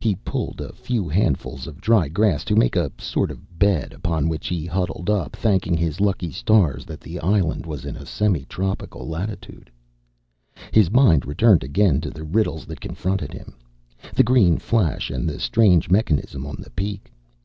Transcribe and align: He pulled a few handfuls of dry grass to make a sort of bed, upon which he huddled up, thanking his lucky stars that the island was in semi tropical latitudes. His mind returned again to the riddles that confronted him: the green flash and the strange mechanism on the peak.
He 0.00 0.16
pulled 0.16 0.60
a 0.60 0.72
few 0.72 1.08
handfuls 1.08 1.68
of 1.68 1.80
dry 1.80 2.08
grass 2.08 2.44
to 2.46 2.56
make 2.56 2.74
a 2.74 2.90
sort 2.98 3.30
of 3.30 3.60
bed, 3.60 3.92
upon 3.92 4.28
which 4.28 4.48
he 4.48 4.66
huddled 4.66 5.08
up, 5.08 5.36
thanking 5.36 5.76
his 5.76 6.00
lucky 6.00 6.32
stars 6.32 6.84
that 6.86 6.98
the 7.00 7.20
island 7.20 7.64
was 7.64 7.84
in 7.84 7.94
semi 8.04 8.44
tropical 8.46 9.06
latitudes. 9.08 9.70
His 10.72 10.90
mind 10.90 11.26
returned 11.26 11.62
again 11.62 12.00
to 12.00 12.10
the 12.10 12.24
riddles 12.24 12.66
that 12.66 12.80
confronted 12.80 13.32
him: 13.32 13.54
the 14.12 14.24
green 14.24 14.58
flash 14.58 15.10
and 15.10 15.28
the 15.28 15.38
strange 15.38 15.88
mechanism 15.90 16.44
on 16.44 16.56
the 16.58 16.70
peak. 16.70 17.12